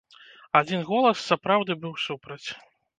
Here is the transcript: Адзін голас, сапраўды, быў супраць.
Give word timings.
Адзін 0.59 0.81
голас, 0.89 1.23
сапраўды, 1.29 1.71
быў 1.87 1.93
супраць. 2.09 2.45